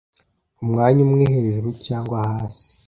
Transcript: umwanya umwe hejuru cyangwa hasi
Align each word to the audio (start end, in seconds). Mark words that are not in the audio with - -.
umwanya 0.63 0.99
umwe 1.07 1.23
hejuru 1.33 1.69
cyangwa 1.85 2.15
hasi 2.27 2.67